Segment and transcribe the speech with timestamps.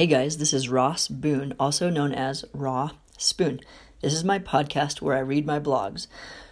[0.00, 3.60] Hey guys, this is Ross Boone, also known as Raw Spoon.
[4.00, 6.06] This is my podcast where I read my blogs.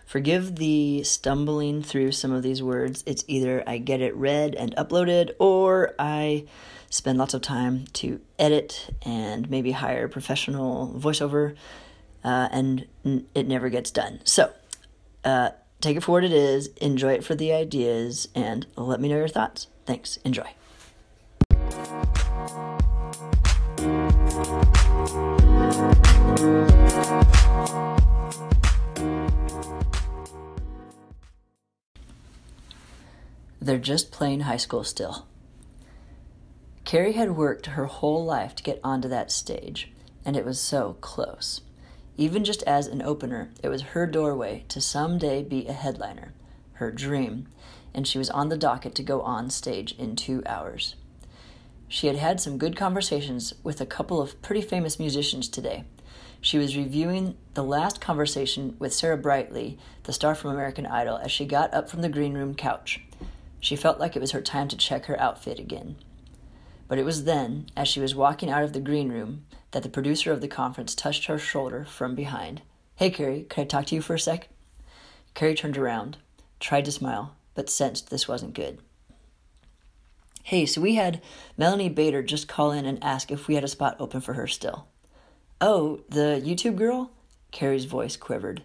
[0.05, 3.03] Forgive the stumbling through some of these words.
[3.07, 6.45] It's either I get it read and uploaded, or I
[6.91, 11.57] spend lots of time to edit and maybe hire a professional voiceover,
[12.23, 12.87] uh, and
[13.35, 14.21] it never gets done.
[14.25, 14.53] So,
[15.25, 19.09] uh, take it for what it is, enjoy it for the ideas, and let me
[19.09, 19.69] know your thoughts.
[19.87, 20.19] Thanks.
[20.19, 20.51] Enjoy.
[24.39, 24.45] They're
[33.79, 35.27] just playing high school still.
[36.85, 39.91] Carrie had worked her whole life to get onto that stage,
[40.25, 41.63] and it was so close.
[42.17, 46.33] Even just as an opener, it was her doorway to someday be a headliner,
[46.75, 47.49] her dream,
[47.93, 50.95] and she was on the docket to go on stage in two hours.
[51.89, 55.85] She had had some good conversations with a couple of pretty famous musicians today.
[56.41, 61.33] She was reviewing the last conversation with Sarah Brightly, the star from American Idol, as
[61.33, 63.01] she got up from the green room couch.
[63.59, 65.97] She felt like it was her time to check her outfit again.
[66.87, 69.89] But it was then, as she was walking out of the green room, that the
[69.89, 72.63] producer of the conference touched her shoulder from behind.
[72.97, 74.49] Hey, Carrie, can I talk to you for a sec?
[75.35, 76.19] Carrie turned around,
[76.61, 78.79] tried to smile, but sensed this wasn't good.
[80.49, 81.21] Hey, so we had
[81.59, 84.47] Melanie Bader just call in and ask if we had a spot open for her
[84.47, 84.87] still.
[85.61, 87.11] Oh, the YouTube girl?
[87.51, 88.63] Carrie's voice quivered,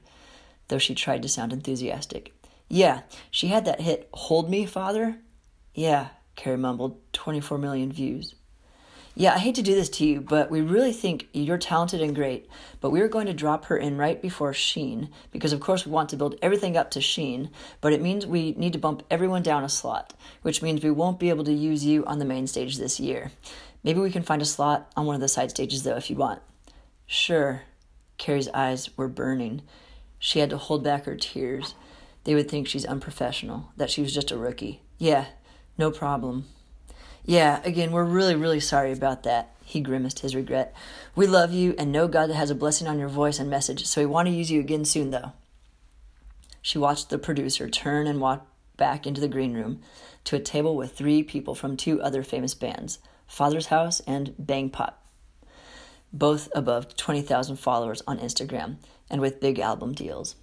[0.69, 2.33] though she tried to sound enthusiastic.
[2.69, 5.17] Yeah, she had that hit, Hold Me, Father?
[5.75, 8.33] Yeah, Carrie mumbled, 24 million views.
[9.15, 12.15] Yeah, I hate to do this to you, but we really think you're talented and
[12.15, 12.47] great.
[12.81, 15.91] But we are going to drop her in right before Sheen, because of course we
[15.91, 19.43] want to build everything up to Sheen, but it means we need to bump everyone
[19.43, 22.47] down a slot, which means we won't be able to use you on the main
[22.47, 23.31] stage this year.
[23.83, 26.15] Maybe we can find a slot on one of the side stages though if you
[26.15, 26.41] want.
[27.05, 27.61] Sure.
[28.17, 29.61] Carrie's eyes were burning.
[30.17, 31.75] She had to hold back her tears.
[32.23, 34.81] They would think she's unprofessional, that she was just a rookie.
[34.97, 35.25] Yeah,
[35.77, 36.45] no problem.
[37.25, 39.55] Yeah, again, we're really, really sorry about that.
[39.63, 40.75] He grimaced his regret.
[41.15, 44.01] We love you and know God has a blessing on your voice and message, so
[44.01, 45.31] we want to use you again soon, though.
[46.61, 48.45] She watched the producer turn and walk
[48.75, 49.81] back into the green room
[50.25, 54.69] to a table with three people from two other famous bands Father's House and Bang
[54.69, 55.05] Pop,
[56.11, 58.77] both above 20,000 followers on Instagram
[59.09, 60.35] and with big album deals.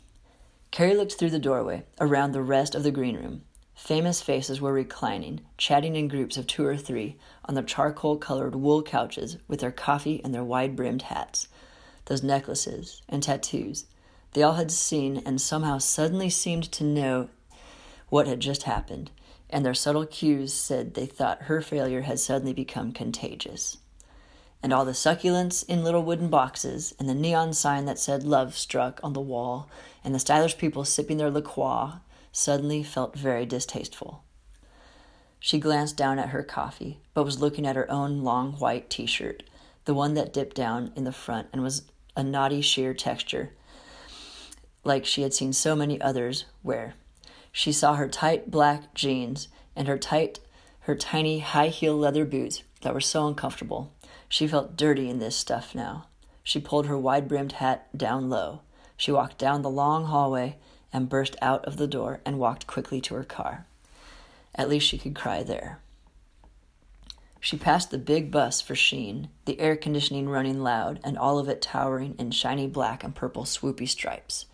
[0.70, 3.42] Carrie looked through the doorway around the rest of the green room
[3.80, 8.54] Famous faces were reclining, chatting in groups of two or three, on their charcoal colored
[8.54, 11.48] wool couches with their coffee and their wide brimmed hats.
[12.04, 13.86] Those necklaces and tattoos,
[14.34, 17.30] they all had seen and somehow suddenly seemed to know
[18.10, 19.10] what had just happened,
[19.48, 23.78] and their subtle cues said they thought her failure had suddenly become contagious.
[24.62, 28.56] And all the succulents in little wooden boxes, and the neon sign that said love
[28.56, 29.70] struck on the wall,
[30.04, 32.00] and the stylish people sipping their liqueur
[32.32, 34.22] suddenly felt very distasteful.
[35.38, 39.06] She glanced down at her coffee, but was looking at her own long white t
[39.06, 39.42] shirt,
[39.86, 41.82] the one that dipped down in the front and was
[42.14, 43.52] a naughty sheer texture,
[44.84, 46.94] like she had seen so many others wear.
[47.52, 50.40] She saw her tight black jeans and her tight,
[50.80, 53.92] her tiny high heel leather boots that were so uncomfortable.
[54.28, 56.06] She felt dirty in this stuff now.
[56.42, 58.60] She pulled her wide brimmed hat down low.
[58.96, 60.56] She walked down the long hallway
[60.92, 63.66] and burst out of the door and walked quickly to her car.
[64.54, 65.80] At least she could cry there.
[67.40, 71.48] She passed the big bus for Sheen, the air conditioning running loud and all of
[71.48, 74.44] it towering in shiny black and purple swoopy stripes.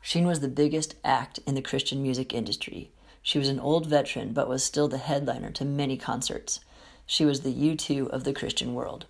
[0.00, 2.90] Sheen was the biggest act in the Christian music industry.
[3.22, 6.60] She was an old veteran, but was still the headliner to many concerts.
[7.06, 9.06] She was the U2 of the Christian world.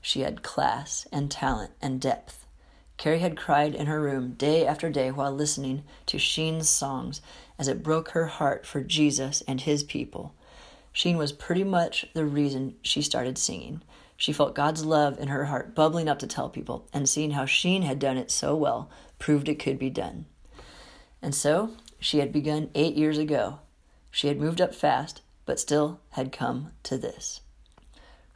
[0.00, 2.46] She had class and talent and depth.
[3.00, 7.22] Carrie had cried in her room day after day while listening to Sheen's songs
[7.58, 10.34] as it broke her heart for Jesus and his people.
[10.92, 13.80] Sheen was pretty much the reason she started singing.
[14.18, 17.46] She felt God's love in her heart bubbling up to tell people, and seeing how
[17.46, 20.26] Sheen had done it so well proved it could be done.
[21.22, 21.70] And so
[22.00, 23.60] she had begun eight years ago.
[24.10, 27.40] She had moved up fast, but still had come to this.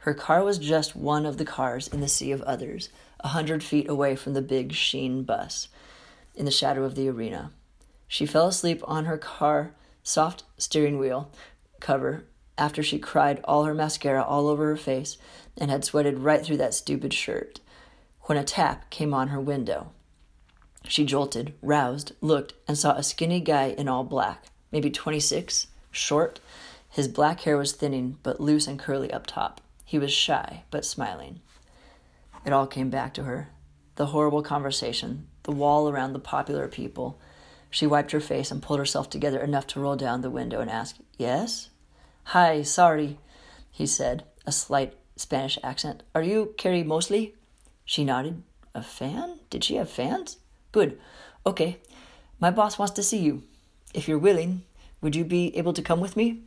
[0.05, 2.89] Her car was just one of the cars in the sea of others
[3.21, 5.67] a hundred feet away from the big Sheen bus
[6.35, 7.51] in the shadow of the arena.
[8.07, 9.73] She fell asleep on her car
[10.03, 11.31] soft steering wheel
[11.79, 12.23] cover
[12.55, 15.17] after she cried all her mascara all over her face
[15.57, 17.59] and had sweated right through that stupid shirt
[18.25, 19.91] when a tap came on her window.
[20.87, 26.39] She jolted, roused, looked, and saw a skinny guy in all black, maybe 26, short.
[26.91, 29.61] His black hair was thinning but loose and curly up top.
[29.85, 31.41] He was shy, but smiling.
[32.43, 33.49] It all came back to her
[33.95, 37.19] the horrible conversation, the wall around the popular people.
[37.69, 40.69] She wiped her face and pulled herself together enough to roll down the window and
[40.69, 41.69] ask, Yes?
[42.25, 43.19] Hi, sorry,
[43.71, 46.03] he said, a slight Spanish accent.
[46.13, 47.35] Are you Carrie Mosley?
[47.85, 48.43] She nodded.
[48.73, 49.39] A fan?
[49.49, 50.37] Did she have fans?
[50.71, 50.99] Good.
[51.45, 51.77] Okay.
[52.39, 53.43] My boss wants to see you.
[53.93, 54.63] If you're willing,
[54.99, 56.41] would you be able to come with me?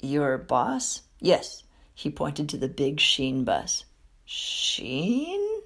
[0.00, 1.02] Your boss?
[1.20, 1.64] Yes.
[1.94, 3.84] He pointed to the big Sheen bus.
[4.24, 5.60] Sheen?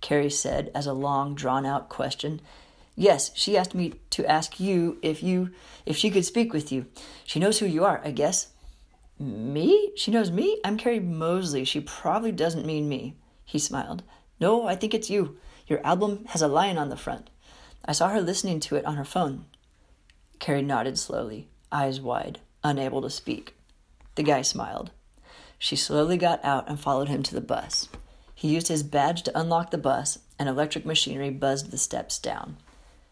[0.00, 2.40] Carrie said as a long drawn out question.
[2.94, 5.50] Yes, she asked me to ask you if you
[5.86, 6.86] if she could speak with you.
[7.24, 8.48] She knows who you are, I guess.
[9.18, 9.92] Me?
[9.96, 10.60] She knows me?
[10.64, 11.64] I'm Carrie Mosley.
[11.64, 13.16] She probably doesn't mean me.
[13.44, 14.02] He smiled.
[14.40, 15.36] No, I think it's you.
[15.66, 17.30] Your album has a lion on the front.
[17.84, 19.46] I saw her listening to it on her phone.
[20.38, 23.54] Carrie nodded slowly, eyes wide, unable to speak.
[24.14, 24.90] The guy smiled.
[25.58, 27.88] She slowly got out and followed him to the bus.
[28.34, 32.56] He used his badge to unlock the bus, and electric machinery buzzed the steps down.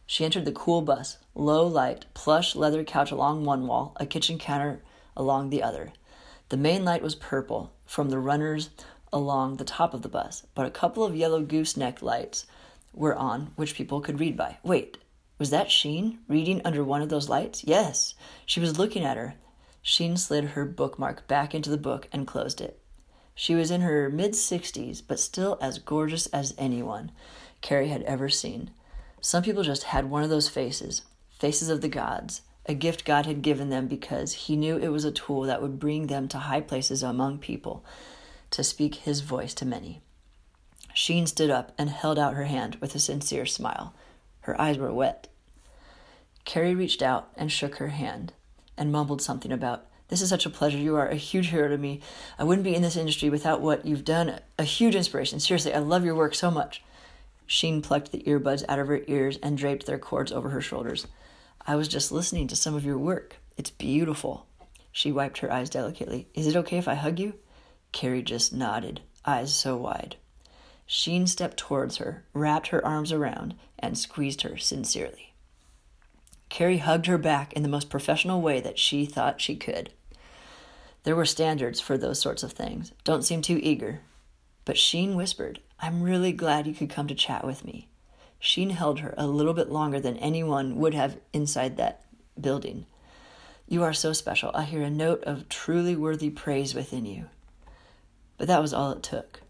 [0.06, 4.38] She entered the cool bus, low light, plush leather couch along one wall, a kitchen
[4.38, 4.81] counter
[5.16, 5.93] along the other.
[6.48, 8.70] The main light was purple from the runners
[9.12, 12.46] along the top of the bus, but a couple of yellow gooseneck lights
[12.94, 14.58] were on which people could read by.
[14.62, 14.98] Wait,
[15.38, 17.64] was that Sheen reading under one of those lights?
[17.64, 18.14] Yes,
[18.46, 19.34] she was looking at her.
[19.88, 22.81] Sheen slid her bookmark back into the book and closed it.
[23.37, 27.12] She was in her mid 60s, but still as gorgeous as anyone
[27.61, 28.71] Carrie had ever seen.
[29.21, 33.27] Some people just had one of those faces, faces of the gods, a gift God
[33.27, 36.39] had given them because He knew it was a tool that would bring them to
[36.39, 37.85] high places among people,
[38.50, 40.00] to speak His voice to many.
[40.94, 43.94] Sheen stood up and held out her hand with a sincere smile.
[44.41, 45.29] Her eyes were wet.
[46.44, 48.32] Carrie reached out and shook her hand
[48.76, 50.78] and mumbled something about this is such a pleasure.
[50.78, 52.00] You are a huge hero to me.
[52.38, 54.38] I wouldn't be in this industry without what you've done.
[54.58, 55.40] A huge inspiration.
[55.40, 56.82] Seriously, I love your work so much.
[57.46, 61.06] Sheen plucked the earbuds out of her ears and draped their cords over her shoulders.
[61.67, 63.37] I was just listening to some of your work.
[63.56, 64.46] It's beautiful.
[64.93, 66.29] She wiped her eyes delicately.
[66.34, 67.34] Is it okay if I hug you?
[67.90, 70.17] Carrie just nodded, eyes so wide.
[70.87, 75.34] Sheen stepped towards her, wrapped her arms around, and squeezed her sincerely.
[76.48, 79.90] Carrie hugged her back in the most professional way that she thought she could.
[81.02, 82.93] There were standards for those sorts of things.
[83.04, 84.00] Don't seem too eager.
[84.64, 87.88] But Sheen whispered, I'm really glad you could come to chat with me.
[88.38, 92.02] Sheen held her a little bit longer than anyone would have inside that
[92.40, 92.87] building.
[93.69, 94.50] You are so special.
[94.54, 97.26] I hear a note of truly worthy praise within you.
[98.38, 99.40] But that was all it took.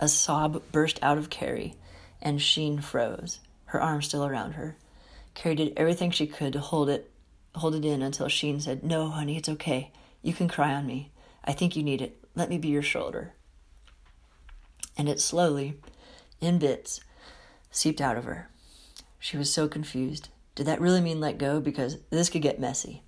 [0.00, 1.76] A sob burst out of Carrie,
[2.20, 4.76] and Sheen froze, her arm still around her.
[5.34, 7.10] Carrie did everything she could to hold it
[7.56, 9.92] hold it in until Sheen said, No, honey, it's okay.
[10.22, 11.12] You can cry on me.
[11.44, 12.18] I think you need it.
[12.34, 13.34] Let me be your shoulder.
[14.96, 15.78] And it slowly,
[16.40, 17.00] in bits,
[17.70, 18.48] seeped out of her.
[19.18, 20.28] She was so confused.
[20.54, 21.60] Did that really mean let go?
[21.60, 23.02] Because this could get messy.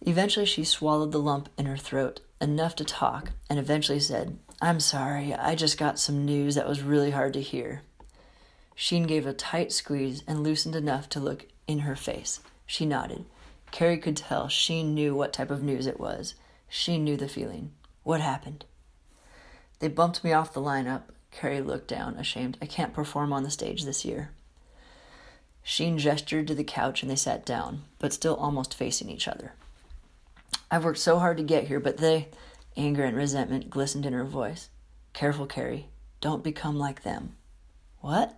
[0.00, 4.80] Eventually, she swallowed the lump in her throat, enough to talk, and eventually said, I'm
[4.80, 7.82] sorry, I just got some news that was really hard to hear.
[8.74, 12.40] Sheen gave a tight squeeze and loosened enough to look in her face.
[12.66, 13.24] She nodded.
[13.70, 16.34] Carrie could tell she knew what type of news it was.
[16.68, 17.72] She knew the feeling.
[18.02, 18.64] What happened?
[19.78, 21.02] They bumped me off the lineup.
[21.30, 22.58] Carrie looked down, ashamed.
[22.62, 24.30] I can't perform on the stage this year.
[25.62, 29.54] Sheen gestured to the couch and they sat down, but still almost facing each other.
[30.70, 32.28] I've worked so hard to get here, but they.
[32.76, 34.68] Anger and resentment glistened in her voice.
[35.12, 35.88] Careful, Carrie.
[36.20, 37.36] Don't become like them.
[38.00, 38.36] What?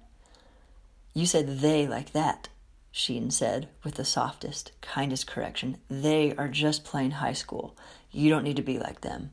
[1.16, 2.50] You said they like that.
[2.92, 5.78] Sheen said with the softest, kindest correction.
[5.88, 7.74] They are just plain high school.
[8.10, 9.30] You don't need to be like them.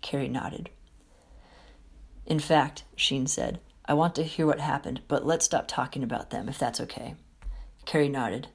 [0.00, 0.70] Carrie nodded.
[2.24, 6.30] In fact, Sheen said, I want to hear what happened, but let's stop talking about
[6.30, 7.16] them, if that's okay.
[7.84, 8.46] Carrie nodded.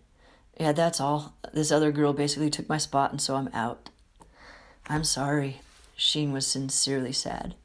[0.57, 1.35] Yeah, that's all.
[1.53, 3.89] This other girl basically took my spot, and so I'm out.
[4.87, 5.59] I'm sorry.
[5.97, 7.55] Sheen was sincerely sad.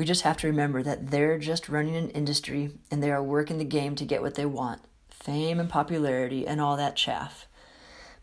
[0.00, 3.58] We just have to remember that they're just running an industry and they are working
[3.58, 4.80] the game to get what they want
[5.10, 7.46] fame and popularity and all that chaff.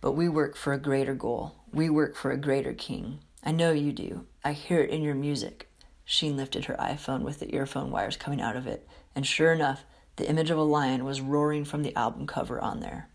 [0.02, 1.54] But we work for a greater goal.
[1.72, 3.20] We work for a greater king.
[3.44, 4.26] I know you do.
[4.44, 5.70] I hear it in your music.
[6.04, 9.84] Sheen lifted her iPhone with the earphone wires coming out of it, and sure enough,
[10.16, 13.08] the image of a lion was roaring from the album cover on there.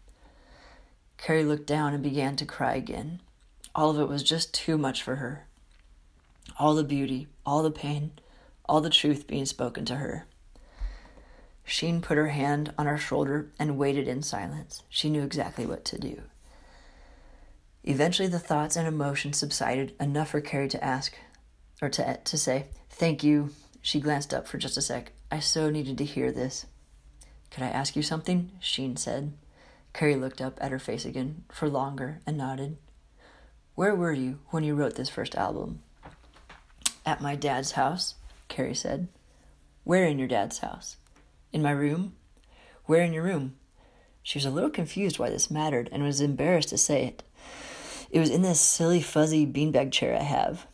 [1.19, 3.23] Carrie looked down and began to cry again.
[3.75, 5.49] All of it was just too much for her.
[6.61, 8.12] All the beauty, all the pain,
[8.66, 10.26] all the truth being spoken to her.
[11.64, 14.83] Sheen put her hand on her shoulder and waited in silence.
[14.88, 16.23] She knew exactly what to do.
[17.85, 21.16] Eventually, the thoughts and emotions subsided enough for Carrie to ask,
[21.81, 23.50] or to, to say, Thank you.
[23.81, 25.12] She glanced up for just a sec.
[25.31, 26.66] I so needed to hear this.
[27.50, 28.52] Could I ask you something?
[28.61, 29.33] Sheen said.
[29.92, 32.76] Carrie looked up at her face again for longer and nodded.
[33.75, 35.83] Where were you when you wrote this first album?
[37.04, 38.14] At my dad's house,
[38.52, 39.09] Carrie said.
[39.82, 40.99] Where in your dad's house?
[41.52, 42.16] In my room?
[42.85, 43.56] Where in your room?
[44.23, 47.23] She was a little confused why this mattered and was embarrassed to say it.
[48.11, 50.66] It was in this silly, fuzzy beanbag chair I have.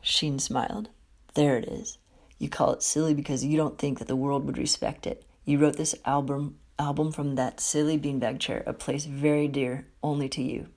[0.00, 0.88] Sheen smiled.
[1.34, 1.98] There it is.
[2.38, 5.26] You call it silly because you don't think that the world would respect it.
[5.44, 10.28] You wrote this album album from that silly beanbag chair, a place very dear only
[10.30, 10.68] to you.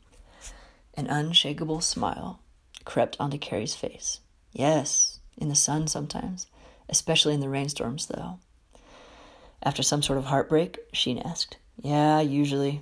[0.93, 2.41] An unshakable smile
[2.83, 4.19] crept onto Carrie's face.
[4.51, 6.47] Yes, in the sun sometimes,
[6.87, 8.39] especially in the rainstorms, though.
[9.63, 11.57] After some sort of heartbreak, Sheen asked.
[11.81, 12.81] Yeah, usually.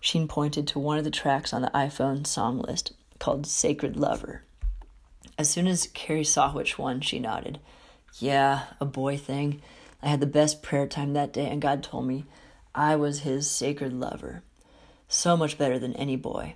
[0.00, 4.42] Sheen pointed to one of the tracks on the iPhone song list called Sacred Lover.
[5.38, 7.58] As soon as Carrie saw which one, she nodded.
[8.18, 9.62] Yeah, a boy thing.
[10.02, 12.24] I had the best prayer time that day, and God told me
[12.74, 14.42] I was His sacred lover.
[15.08, 16.54] So much better than any boy.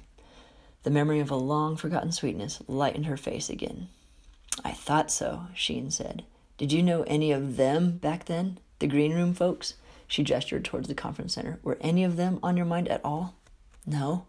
[0.82, 3.88] The memory of a long forgotten sweetness lightened her face again.
[4.64, 6.24] I thought so, Sheen said.
[6.58, 8.58] Did you know any of them back then?
[8.78, 9.74] The green room folks?
[10.06, 11.58] She gestured towards the conference center.
[11.62, 13.34] Were any of them on your mind at all?
[13.84, 14.26] No.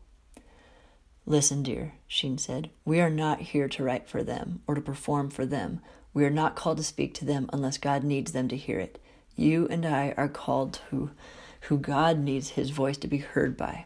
[1.25, 2.69] Listen, dear, Sheen said.
[2.85, 5.81] We are not here to write for them or to perform for them.
[6.13, 8.99] We are not called to speak to them unless God needs them to hear it.
[9.35, 11.11] You and I are called to
[11.61, 13.85] who God needs his voice to be heard by.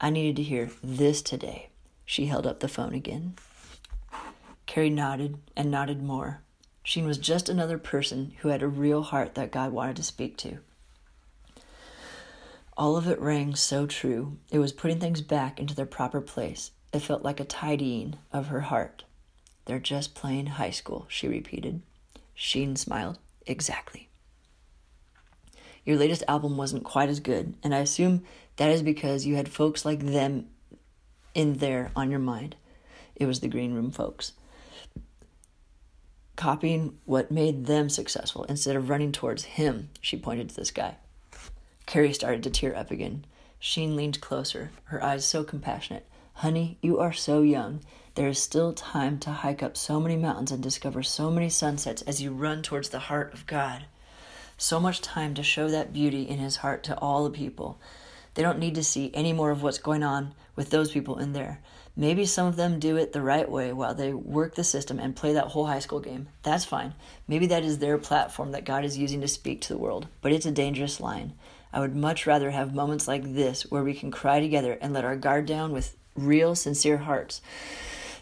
[0.00, 1.70] I needed to hear this today.
[2.04, 3.34] She held up the phone again.
[4.78, 6.40] Carrie nodded and nodded more.
[6.84, 10.36] Sheen was just another person who had a real heart that God wanted to speak
[10.36, 10.58] to.
[12.76, 14.38] All of it rang so true.
[14.52, 16.70] It was putting things back into their proper place.
[16.92, 19.02] It felt like a tidying of her heart.
[19.64, 21.82] They're just playing high school, she repeated.
[22.36, 23.18] Sheen smiled.
[23.48, 24.08] Exactly.
[25.84, 28.22] Your latest album wasn't quite as good, and I assume
[28.54, 30.46] that is because you had folks like them
[31.34, 32.54] in there on your mind.
[33.16, 34.34] It was the green room folks.
[36.38, 40.94] Copying what made them successful instead of running towards him, she pointed to this guy.
[41.84, 43.24] Carrie started to tear up again.
[43.58, 46.06] Sheen leaned closer, her eyes so compassionate.
[46.34, 47.80] Honey, you are so young.
[48.14, 52.02] There is still time to hike up so many mountains and discover so many sunsets
[52.02, 53.86] as you run towards the heart of God.
[54.56, 57.80] So much time to show that beauty in His heart to all the people.
[58.34, 61.32] They don't need to see any more of what's going on with those people in
[61.32, 61.60] there.
[62.00, 65.16] Maybe some of them do it the right way while they work the system and
[65.16, 66.28] play that whole high school game.
[66.44, 66.94] That's fine.
[67.26, 70.30] Maybe that is their platform that God is using to speak to the world, but
[70.30, 71.32] it's a dangerous line.
[71.72, 75.04] I would much rather have moments like this where we can cry together and let
[75.04, 77.40] our guard down with real, sincere hearts,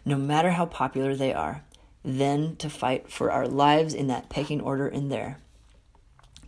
[0.07, 1.63] no matter how popular they are,
[2.03, 5.37] than to fight for our lives in that pecking order in there.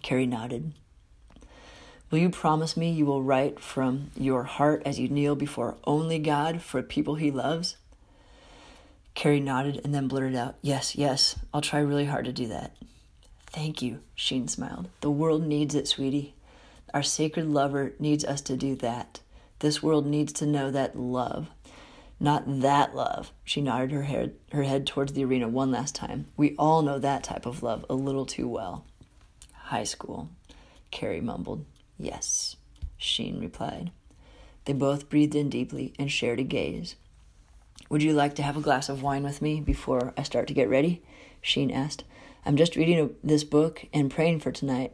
[0.00, 0.73] Carrie nodded.
[2.11, 6.19] Will you promise me you will write from your heart as you kneel before only
[6.19, 7.77] God for people he loves?
[9.15, 12.75] Carrie nodded and then blurted out, Yes, yes, I'll try really hard to do that.
[13.49, 14.88] Thank you, Sheen smiled.
[15.00, 16.35] The world needs it, sweetie.
[16.95, 19.21] Our sacred lover needs us to do that.
[19.59, 21.49] This world needs to know that love.
[22.21, 23.33] Not that love.
[23.45, 26.27] She nodded her head, her head towards the arena one last time.
[26.37, 28.85] We all know that type of love a little too well.
[29.53, 30.31] High school,
[30.91, 31.65] Carrie mumbled.
[31.99, 32.57] Yes,
[32.97, 33.90] Sheen replied.
[34.64, 36.97] They both breathed in deeply and shared a gaze.
[37.90, 40.55] Would you like to have a glass of wine with me before I start to
[40.55, 41.02] get ready?
[41.40, 42.05] Sheen asked.
[42.45, 44.93] I'm just reading this book and praying for tonight,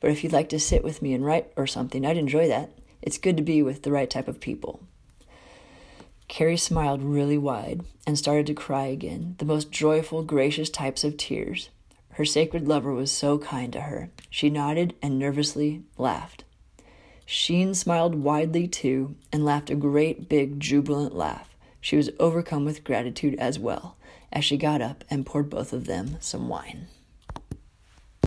[0.00, 2.70] but if you'd like to sit with me and write or something, I'd enjoy that.
[3.02, 4.80] It's good to be with the right type of people.
[6.26, 11.16] Carrie smiled really wide and started to cry again, the most joyful, gracious types of
[11.16, 11.68] tears.
[12.14, 14.10] Her sacred lover was so kind to her.
[14.30, 16.44] She nodded and nervously laughed.
[17.26, 21.56] Sheen smiled widely too and laughed a great big jubilant laugh.
[21.80, 23.96] She was overcome with gratitude as well
[24.32, 26.86] as she got up and poured both of them some wine.